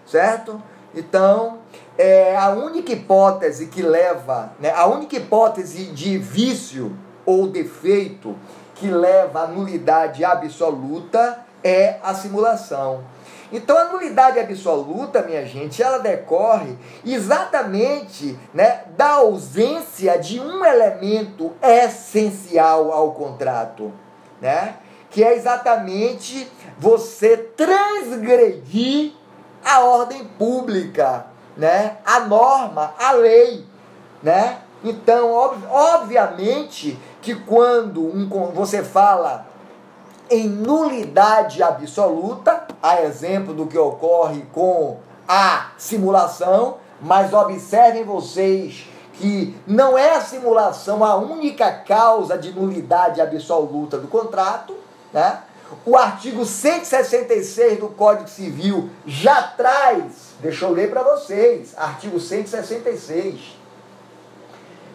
Certo? 0.05 0.63
Então, 0.95 1.59
é 1.99 2.37
a 2.37 2.51
única 2.51 2.93
hipótese 2.93 3.67
que 3.67 3.83
leva, 3.83 4.53
né, 4.59 4.73
a 4.75 4.87
única 4.87 5.17
hipótese 5.17 5.87
de 5.87 6.17
vício 6.19 6.97
ou 7.25 7.47
defeito 7.49 8.37
que 8.77 8.89
leva 8.89 9.43
à 9.43 9.47
nulidade 9.47 10.25
absoluta 10.25 11.45
é 11.63 11.99
a 12.03 12.15
simulação. 12.15 13.05
Então 13.53 13.77
a 13.79 13.85
nulidade 13.87 14.39
absoluta, 14.39 15.23
minha 15.23 15.47
gente, 15.47 15.83
ela 15.83 15.99
decorre 15.99 16.77
exatamente 17.05 18.39
né, 18.53 18.83
da 18.97 19.15
ausência 19.15 20.19
de 20.19 20.41
um 20.41 20.65
elemento 20.65 21.53
essencial 21.63 22.93
ao 22.93 23.13
contrato, 23.13 23.93
né? 24.41 24.77
Que 25.11 25.23
é 25.23 25.35
exatamente 25.35 26.51
você 26.79 27.37
transgredir 27.37 29.13
a 29.65 29.81
ordem 29.81 30.25
pública, 30.25 31.27
né? 31.57 31.99
A 32.05 32.21
norma, 32.21 32.95
a 32.99 33.13
lei, 33.13 33.65
né? 34.23 34.59
Então, 34.85 35.33
ob 35.33 35.57
obviamente 35.71 36.99
que 37.27 37.35
quando 37.35 38.07
um, 38.07 38.29
você 38.55 38.85
fala 38.85 39.49
em 40.31 40.49
nulidade 40.49 41.61
absoluta, 41.61 42.69
a 42.81 43.03
exemplo 43.03 43.53
do 43.53 43.67
que 43.67 43.77
ocorre 43.77 44.43
com 44.53 44.99
a 45.27 45.73
simulação, 45.77 46.77
mas 47.01 47.33
observem 47.33 48.05
vocês 48.05 48.87
que 49.15 49.57
não 49.67 49.99
é 49.99 50.15
a 50.15 50.21
simulação 50.21 51.03
a 51.03 51.17
única 51.17 51.73
causa 51.73 52.39
de 52.39 52.53
nulidade 52.53 53.21
absoluta 53.21 53.99
do 53.99 54.07
contrato, 54.07 54.77
né? 55.13 55.41
O 55.85 55.97
artigo 55.97 56.45
166 56.45 57.81
do 57.81 57.89
Código 57.89 58.29
Civil 58.29 58.89
já 59.05 59.43
traz, 59.43 60.37
deixa 60.39 60.65
eu 60.65 60.71
ler 60.71 60.91
para 60.91 61.03
vocês, 61.03 61.75
artigo 61.77 62.21
166. 62.21 63.59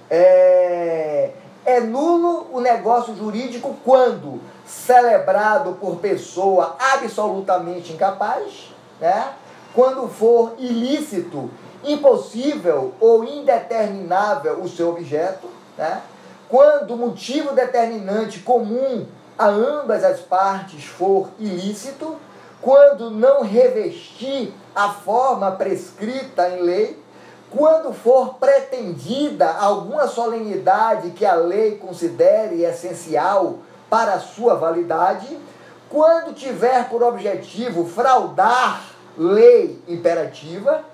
É, 0.10 1.32
é 1.65 1.80
nulo 1.80 2.48
o 2.51 2.60
negócio 2.60 3.15
jurídico 3.15 3.75
quando 3.84 4.41
celebrado 4.65 5.74
por 5.80 5.98
pessoa 5.98 6.75
absolutamente 6.94 7.94
incapaz, 7.94 8.72
né? 9.00 9.34
quando 9.74 10.08
for 10.08 10.56
ilícito, 10.58 11.50
impossível 11.84 12.94
ou 13.00 13.24
indeterminável 13.24 14.62
o 14.62 14.68
seu 14.68 14.89
objeto, 14.89 15.48
né? 15.77 16.01
quando 16.50 16.94
o 16.94 16.98
motivo 16.98 17.53
determinante 17.53 18.39
comum 18.39 19.06
a 19.38 19.48
ambas 19.48 20.03
as 20.03 20.20
partes 20.20 20.84
for 20.84 21.30
ilícito, 21.39 22.18
quando 22.62 23.10
não 23.10 23.41
revestir 23.41 24.53
a 24.75 24.89
forma 24.89 25.51
prescrita 25.51 26.50
em 26.50 26.62
lei, 26.62 27.00
quando 27.51 27.93
for 27.93 28.36
pretendida 28.36 29.51
alguma 29.51 30.08
solenidade 30.08 31.12
que 31.12 31.25
a 31.25 31.36
lei 31.36 31.77
considere 31.77 32.63
essencial 32.63 33.60
para 33.89 34.20
sua 34.20 34.55
validade, 34.55 35.38
quando 35.89 36.34
tiver 36.34 36.88
por 36.89 37.03
objetivo 37.03 37.85
fraudar 37.85 38.81
lei 39.18 39.83
imperativa, 39.85 40.85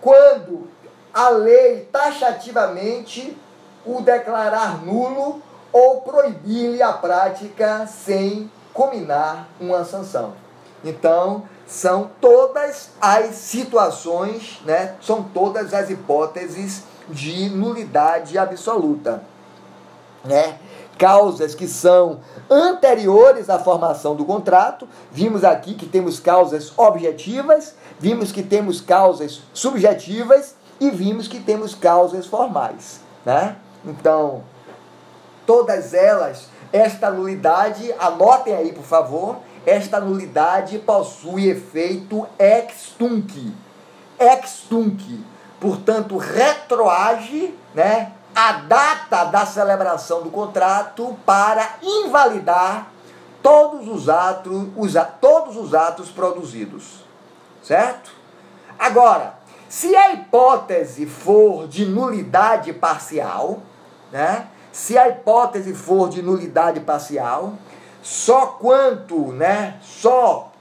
quando 0.00 0.68
a 1.12 1.28
lei 1.30 1.88
taxativamente 1.92 3.36
o 3.84 4.00
declarar 4.00 4.84
nulo 4.84 5.42
ou 5.72 6.02
proibir-lhe 6.02 6.80
a 6.80 6.92
prática 6.92 7.84
sem 7.88 8.48
combinar 8.72 9.48
uma 9.60 9.84
sanção. 9.84 10.34
Então, 10.84 11.44
são 11.66 12.10
todas 12.20 12.90
as 13.00 13.34
situações, 13.34 14.60
né? 14.64 14.96
São 15.00 15.22
todas 15.22 15.72
as 15.72 15.90
hipóteses 15.90 16.84
de 17.08 17.48
nulidade 17.50 18.38
absoluta, 18.38 19.22
né? 20.24 20.58
causas 21.00 21.54
que 21.54 21.66
são 21.66 22.20
anteriores 22.50 23.48
à 23.48 23.58
formação 23.58 24.14
do 24.14 24.22
contrato. 24.26 24.86
Vimos 25.10 25.44
aqui 25.44 25.72
que 25.72 25.86
temos 25.86 26.20
causas 26.20 26.76
objetivas, 26.76 27.74
vimos 27.98 28.30
que 28.30 28.42
temos 28.42 28.82
causas 28.82 29.40
subjetivas 29.54 30.54
e 30.78 30.90
vimos 30.90 31.26
que 31.26 31.40
temos 31.40 31.74
causas 31.74 32.26
formais. 32.26 33.00
Né? 33.24 33.56
Então, 33.82 34.42
todas 35.46 35.94
elas, 35.94 36.48
esta 36.70 37.10
nulidade, 37.10 37.94
anotem 37.98 38.54
aí 38.54 38.70
por 38.70 38.84
favor, 38.84 39.36
esta 39.66 40.00
nulidade 40.00 40.78
possui 40.78 41.48
efeito 41.48 42.26
ex 42.38 42.94
tunc. 42.98 43.54
Ex 44.18 44.64
tunc, 44.68 45.24
portanto, 45.58 46.16
retroage, 46.16 47.54
né? 47.74 48.12
a 48.34 48.52
data 48.52 49.24
da 49.24 49.44
celebração 49.44 50.22
do 50.22 50.30
contrato 50.30 51.16
para 51.26 51.76
invalidar 51.82 52.90
todos 53.42 53.88
os 53.88 54.08
atos, 54.08 54.68
os, 54.76 54.92
todos 55.20 55.56
os 55.56 55.74
atos 55.74 56.10
produzidos. 56.10 57.04
Certo? 57.62 58.12
Agora, 58.78 59.34
se 59.68 59.94
a 59.94 60.12
hipótese 60.12 61.06
for 61.06 61.68
de 61.68 61.84
nulidade 61.84 62.72
parcial, 62.72 63.60
né? 64.10 64.46
Se 64.72 64.96
a 64.96 65.08
hipótese 65.08 65.74
for 65.74 66.08
de 66.08 66.22
nulidade 66.22 66.80
parcial, 66.80 67.54
só 68.02 68.46
quanto, 68.46 69.32
né? 69.32 69.76
Só 69.82 70.52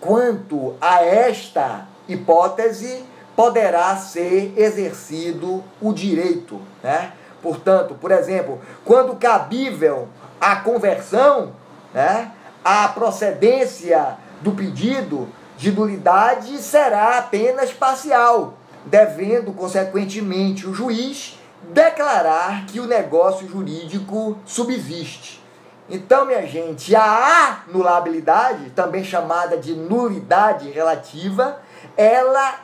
quanto 0.00 0.74
a 0.80 1.02
esta 1.02 1.86
hipótese 2.06 3.04
poderá 3.34 3.96
ser 3.96 4.52
exercido 4.56 5.64
o 5.80 5.92
direito. 5.92 6.60
Né? 6.82 7.12
Portanto, 7.42 7.94
por 7.94 8.10
exemplo, 8.10 8.60
quando 8.84 9.16
cabível 9.16 10.08
a 10.40 10.56
conversão, 10.56 11.52
né, 11.92 12.30
a 12.64 12.88
procedência 12.88 14.16
do 14.40 14.52
pedido 14.52 15.28
de 15.56 15.72
nulidade 15.72 16.58
será 16.58 17.18
apenas 17.18 17.72
parcial, 17.72 18.54
devendo, 18.84 19.52
consequentemente, 19.52 20.66
o 20.66 20.74
juiz 20.74 21.38
declarar 21.72 22.66
que 22.66 22.80
o 22.80 22.86
negócio 22.86 23.48
jurídico 23.48 24.36
subsiste. 24.44 25.43
Então, 25.88 26.24
minha 26.24 26.46
gente, 26.46 26.96
a 26.96 27.62
anulabilidade, 27.68 28.70
também 28.70 29.04
chamada 29.04 29.56
de 29.58 29.74
nulidade 29.74 30.70
relativa, 30.70 31.58
ela 31.96 32.54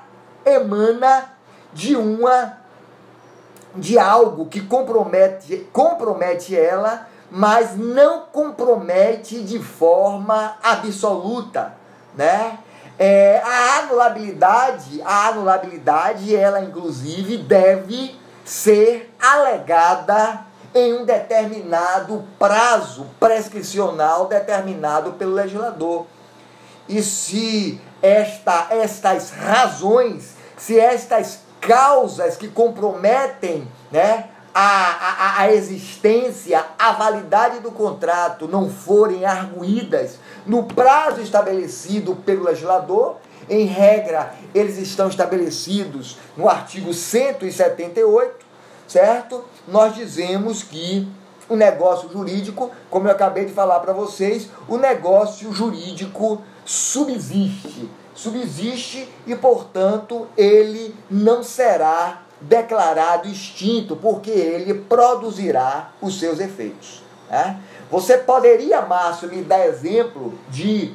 emana 0.45 1.33
de 1.73 1.97
uma 1.97 2.59
de 3.75 3.99
algo 3.99 4.47
que 4.47 4.61
compromete 4.61 5.69
compromete 5.73 6.57
ela, 6.57 7.07
mas 7.31 7.77
não 7.77 8.23
compromete 8.23 9.43
de 9.43 9.61
forma 9.61 10.57
absoluta, 10.63 11.75
né? 12.17 12.59
É, 12.99 13.41
a 13.45 13.79
anulabilidade, 13.81 15.01
a 15.03 15.29
anulabilidade, 15.29 16.35
ela 16.35 16.61
inclusive 16.61 17.39
deve 17.39 18.19
ser 18.45 19.15
alegada 19.21 20.50
em 20.75 20.95
um 20.95 21.05
determinado 21.05 22.25
prazo 22.39 23.07
prescricional 23.19 24.27
determinado 24.27 25.13
pelo 25.13 25.35
legislador. 25.35 26.07
E 26.89 27.03
se 27.03 27.81
esta, 28.03 28.69
estas 28.71 29.31
razões, 29.31 30.35
se 30.57 30.79
estas 30.79 31.41
causas 31.61 32.37
que 32.37 32.49
comprometem 32.49 33.67
né, 33.91 34.29
a, 34.55 35.39
a, 35.39 35.41
a 35.43 35.53
existência, 35.53 36.65
a 36.79 36.93
validade 36.93 37.61
do 37.61 37.71
contrato 37.71 38.49
não 38.49 38.71
forem 38.71 39.25
arguídas 39.25 40.19
no 40.47 40.65
prazo 40.65 41.21
estabelecido 41.21 42.17
pelo 42.17 42.45
legislador, 42.45 43.17
em 43.49 43.65
regra, 43.65 44.33
eles 44.55 44.79
estão 44.79 45.09
estabelecidos 45.09 46.17
no 46.37 46.49
artigo 46.49 46.95
178, 46.95 48.50
certo? 48.91 49.45
Nós 49.69 49.95
dizemos 49.95 50.65
que 50.65 51.09
o 51.49 51.55
negócio 51.55 52.11
jurídico, 52.11 52.71
como 52.91 53.07
eu 53.07 53.13
acabei 53.13 53.45
de 53.45 53.53
falar 53.53 53.79
para 53.81 53.93
vocês, 53.93 54.49
o 54.69 54.77
negócio 54.77 55.53
jurídico 55.53 56.43
subsiste. 56.65 57.89
Subsiste 58.15 59.09
e, 59.27 59.35
portanto, 59.37 60.27
ele 60.37 60.95
não 61.09 61.43
será 61.43 62.23
declarado 62.41 63.29
extinto, 63.29 63.95
porque 63.95 64.31
ele 64.31 64.75
produzirá 64.75 65.93
os 66.01 66.19
seus 66.19 66.41
efeitos. 66.41 67.03
Né? 67.31 67.61
Você 67.91 68.19
poderia, 68.19 68.83
Márcio, 68.83 69.29
me 69.29 69.43
dar 69.43 69.67
exemplo 69.67 70.35
de 70.49 70.95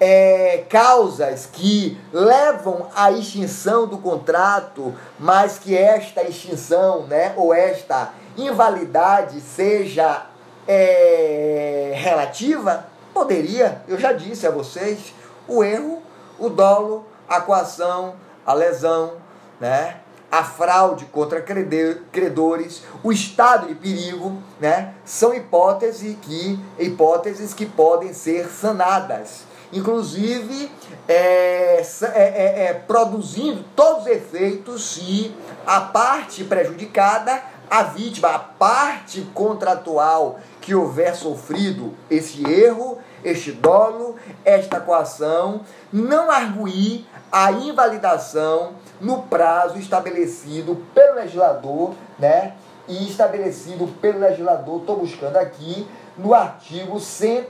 é, 0.00 0.64
causas 0.68 1.46
que 1.46 1.98
levam 2.12 2.88
à 2.94 3.10
extinção 3.12 3.86
do 3.86 3.98
contrato, 3.98 4.94
mas 5.18 5.58
que 5.58 5.76
esta 5.76 6.22
extinção, 6.22 7.06
né, 7.06 7.32
ou 7.36 7.54
esta 7.54 8.12
invalidade 8.36 9.40
seja 9.40 10.26
é, 10.66 11.92
relativa? 11.94 12.86
Poderia, 13.12 13.82
eu 13.86 13.98
já 13.98 14.12
disse 14.12 14.46
a 14.46 14.50
vocês, 14.50 15.14
o 15.46 15.62
erro, 15.62 16.02
o 16.38 16.48
dolo, 16.48 17.06
a 17.28 17.40
coação, 17.40 18.14
a 18.44 18.52
lesão, 18.52 19.14
né? 19.60 19.98
a 20.30 20.42
fraude 20.42 21.04
contra 21.04 21.42
credores, 21.42 22.82
o 23.02 23.12
estado 23.12 23.66
de 23.66 23.74
perigo, 23.74 24.42
né? 24.58 24.94
são 25.04 25.34
hipóteses 25.34 26.16
que, 26.22 26.58
hipóteses 26.78 27.52
que 27.52 27.66
podem 27.66 28.14
ser 28.14 28.48
sanadas 28.48 29.51
inclusive 29.72 30.70
é, 31.08 31.80
é, 31.80 32.06
é, 32.14 32.64
é, 32.64 32.74
produzindo 32.74 33.64
todos 33.74 34.02
os 34.02 34.06
efeitos 34.08 34.84
se 34.84 35.34
a 35.66 35.80
parte 35.80 36.44
prejudicada, 36.44 37.42
a 37.70 37.84
vítima, 37.84 38.28
a 38.28 38.38
parte 38.38 39.22
contratual 39.32 40.38
que 40.60 40.74
houver 40.74 41.16
sofrido 41.16 41.94
esse 42.10 42.46
erro, 42.48 42.98
este 43.24 43.50
dolo, 43.50 44.16
esta 44.44 44.78
coação, 44.78 45.62
não 45.92 46.30
arguir 46.30 47.06
a 47.30 47.50
invalidação 47.50 48.74
no 49.00 49.22
prazo 49.22 49.78
estabelecido 49.78 50.84
pelo 50.94 51.16
legislador, 51.16 51.94
né? 52.18 52.54
E 52.86 53.08
estabelecido 53.08 53.86
pelo 54.00 54.18
legislador, 54.18 54.80
estou 54.80 54.98
buscando 54.98 55.36
aqui, 55.36 55.86
no 56.18 56.34
artigo 56.34 57.00
100 57.00 57.46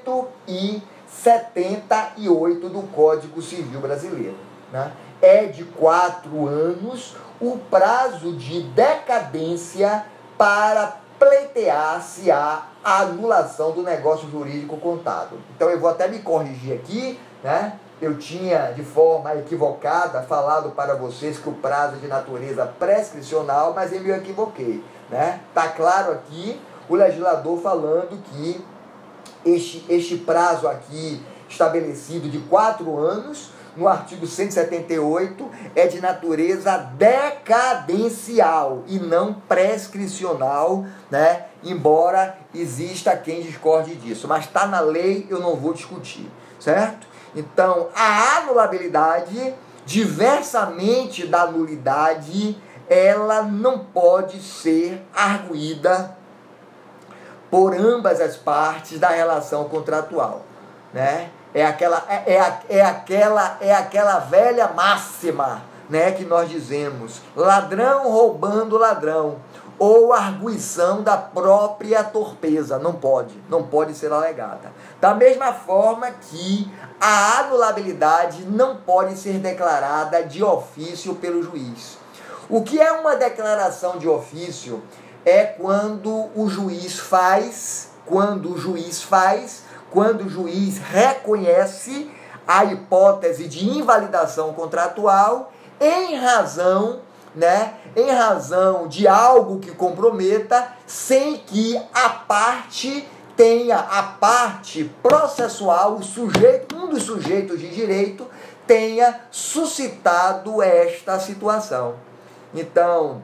e 0.47 0.83
78 1.21 2.69
do 2.69 2.83
Código 2.89 3.43
Civil 3.43 3.81
Brasileiro. 3.81 4.37
Né? 4.73 4.93
É 5.21 5.45
de 5.47 5.65
quatro 5.65 6.47
anos 6.49 7.17
o 7.41 7.59
prazo 7.71 8.33
de 8.33 8.63
decadência 8.63 10.07
para 10.39 10.97
pleitear-se 11.19 12.31
a 12.31 12.67
anulação 12.85 13.73
do 13.73 13.83
negócio 13.83 14.29
jurídico 14.29 14.77
contado. 14.79 15.39
Então 15.55 15.71
eu 15.71 15.79
vou 15.79 15.91
até 15.91 16.09
me 16.09 16.19
corrigir 16.21 16.75
aqui, 16.75 17.19
né? 17.45 17.79
Eu 18.01 18.19
tinha 18.19 18.73
de 18.73 18.83
forma 18.83 19.33
equivocada 19.37 20.23
falado 20.23 20.71
para 20.71 20.97
vocês 20.97 21.39
que 21.39 21.49
o 21.49 21.53
prazo 21.53 21.95
é 21.97 21.99
de 22.01 22.09
natureza 22.09 22.67
prescricional, 22.67 23.73
mas 23.73 23.93
eu 23.93 24.01
me 24.01 24.11
equivoquei, 24.11 24.83
né? 25.09 25.41
Tá 25.55 25.69
claro 25.69 26.11
aqui 26.11 26.61
o 26.89 26.97
legislador 26.97 27.61
falando 27.61 28.21
que 28.25 28.65
este, 29.45 29.85
este 29.89 30.17
prazo 30.17 30.69
aqui 30.69 31.21
estabelecido 31.49 32.29
de 32.29 32.39
quatro 32.39 32.97
anos, 32.97 33.51
no 33.77 33.89
artigo 33.89 34.27
178, 34.27 35.51
é 35.75 35.87
de 35.87 36.01
natureza 36.01 36.77
decadencial 36.97 38.85
e 38.87 38.99
não 38.99 39.35
prescricional, 39.35 40.85
né? 41.11 41.47
embora 41.65 42.37
exista 42.55 43.17
quem 43.17 43.43
discorde 43.43 43.95
disso. 43.95 44.29
Mas 44.29 44.45
está 44.45 44.67
na 44.67 44.81
lei, 44.81 45.27
eu 45.31 45.41
não 45.41 45.57
vou 45.57 45.73
discutir, 45.73 46.31
certo? 46.61 47.07
Então, 47.35 47.89
a 47.95 48.39
anulabilidade, 48.39 49.55
diversamente 49.87 51.27
da 51.27 51.47
nulidade, 51.47 52.57
ela 52.89 53.43
não 53.43 53.79
pode 53.79 54.43
ser 54.43 55.03
arguída 55.15 56.15
por 57.53 57.75
ambas 57.75 58.19
as 58.19 58.35
partes 58.35 58.99
da 58.99 59.11
relação 59.11 59.65
contratual, 59.65 60.41
né? 60.91 61.29
É 61.53 61.67
aquela 61.67 62.03
é, 62.09 62.33
é, 62.33 62.61
é 62.79 62.81
aquela 62.81 63.59
é 63.61 63.75
aquela 63.75 64.21
velha 64.21 64.69
máxima, 64.69 65.61
né, 65.87 66.13
que 66.13 66.25
nós 66.25 66.49
dizemos, 66.49 67.21
ladrão 67.37 68.11
roubando 68.11 68.79
ladrão, 68.79 69.37
ou 69.79 70.15
arguição 70.15 71.03
da 71.03 71.19
própria 71.19 72.03
torpeza, 72.03 72.79
não 72.79 72.95
pode, 72.95 73.35
não 73.51 73.65
pode 73.65 73.95
ser 73.95 74.11
alegada. 74.11 74.73
Da 74.99 75.15
mesma 75.15 75.53
forma 75.53 76.11
que 76.11 76.73
a 76.99 77.41
anulabilidade 77.41 78.47
não 78.47 78.79
pode 78.79 79.15
ser 79.19 79.35
declarada 79.35 80.23
de 80.23 80.43
ofício 80.43 81.17
pelo 81.17 81.43
juiz. 81.43 81.99
O 82.49 82.63
que 82.63 82.81
é 82.81 82.93
uma 82.93 83.15
declaração 83.17 83.99
de 83.99 84.09
ofício? 84.09 84.83
É 85.25 85.45
quando 85.45 86.31
o 86.35 86.49
juiz 86.49 86.99
faz, 86.99 87.91
quando 88.07 88.55
o 88.55 88.59
juiz 88.59 89.03
faz, 89.03 89.65
quando 89.91 90.25
o 90.25 90.29
juiz 90.29 90.79
reconhece 90.79 92.11
a 92.47 92.65
hipótese 92.65 93.47
de 93.47 93.69
invalidação 93.69 94.53
contratual 94.53 95.53
em 95.81 96.17
razão, 96.17 97.01
né, 97.35 97.75
em 97.95 98.11
razão 98.11 98.89
de 98.89 99.07
algo 99.07 99.59
que 99.59 99.71
comprometa, 99.71 100.73
sem 100.87 101.37
que 101.37 101.81
a 101.95 102.09
parte 102.09 103.09
tenha 103.37 103.79
a 103.79 104.03
parte 104.03 104.91
processual, 105.03 105.95
o 105.95 106.03
sujeito, 106.03 106.77
um 106.77 106.89
dos 106.89 107.05
sujeitos 107.05 107.59
de 107.59 107.69
direito 107.69 108.27
tenha 108.67 109.21
suscitado 109.31 110.63
esta 110.63 111.19
situação. 111.19 111.95
Então, 112.55 113.23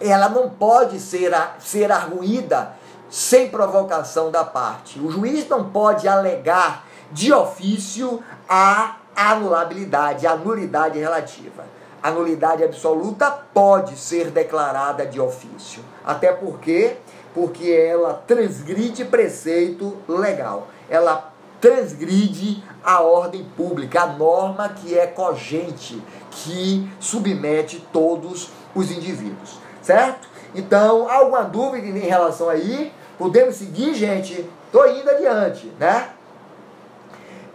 ela 0.00 0.28
não 0.28 0.48
pode 0.48 0.98
ser, 0.98 1.32
ser 1.58 1.92
arguída 1.92 2.72
sem 3.10 3.50
provocação 3.50 4.30
da 4.30 4.44
parte. 4.44 4.98
O 4.98 5.10
juiz 5.10 5.46
não 5.48 5.70
pode 5.70 6.08
alegar 6.08 6.86
de 7.12 7.32
ofício 7.32 8.22
a 8.48 8.96
anulabilidade, 9.14 10.26
a 10.26 10.36
nulidade 10.36 10.98
relativa. 10.98 11.64
A 12.02 12.10
nulidade 12.10 12.64
absoluta 12.64 13.30
pode 13.30 13.98
ser 13.98 14.30
declarada 14.30 15.04
de 15.04 15.20
ofício. 15.20 15.84
Até 16.04 16.32
porque 16.32 16.96
porque 17.34 17.70
ela 17.70 18.14
transgride 18.26 19.04
preceito 19.04 19.96
legal. 20.08 20.66
Ela 20.88 21.32
transgride 21.60 22.64
a 22.82 23.02
ordem 23.02 23.44
pública, 23.56 24.02
a 24.02 24.06
norma 24.06 24.68
que 24.70 24.98
é 24.98 25.06
cogente, 25.06 26.02
que 26.32 26.90
submete 26.98 27.86
todos 27.92 28.50
os 28.74 28.90
indivíduos 28.90 29.60
certo? 29.82 30.28
Então, 30.54 31.10
alguma 31.10 31.42
dúvida 31.42 31.86
em 31.86 32.08
relação 32.08 32.48
aí? 32.48 32.92
Podemos 33.18 33.56
seguir, 33.56 33.94
gente? 33.94 34.48
Estou 34.66 34.88
indo 34.88 35.10
adiante, 35.10 35.72
né? 35.78 36.10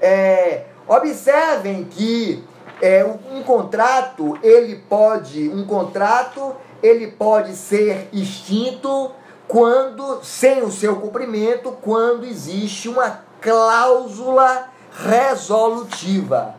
É, 0.02 0.66
observem 0.88 1.86
que 1.86 2.44
é, 2.82 3.06
um 3.32 3.42
contrato, 3.44 4.38
ele 4.44 4.76
pode, 4.90 5.50
um 5.50 5.66
contrato, 5.66 6.56
ele 6.84 7.08
pode 7.08 7.56
ser 7.56 8.10
extinto 8.12 9.12
quando, 9.48 10.24
sem 10.24 10.62
o 10.64 10.72
seu 10.72 10.98
cumprimento, 10.98 11.72
quando 11.82 12.26
existe 12.26 12.90
uma 12.90 13.22
cláusula 13.42 14.70
resolutiva. 14.92 16.56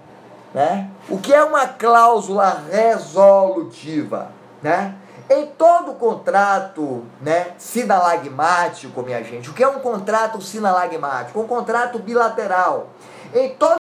Né? 0.55 0.89
O 1.09 1.19
que 1.19 1.35
é 1.35 1.45
uma 1.45 1.67
cláusula 1.67 2.63
resolutiva? 2.71 4.31
Né? 4.63 4.95
Em 5.29 5.47
todo 5.47 5.95
contrato 5.95 7.05
né, 7.21 7.49
sinalagmático, 7.59 9.03
minha 9.03 9.23
gente, 9.25 9.51
o 9.51 9.53
que 9.53 9.62
é 9.62 9.69
um 9.69 9.81
contrato 9.81 10.41
sinalagmático? 10.41 11.41
Um 11.41 11.49
contrato 11.49 11.99
bilateral. 11.99 12.89
Em 13.35 13.51
todo 13.55 13.75